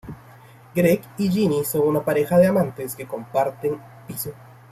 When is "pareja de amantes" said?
2.03-2.95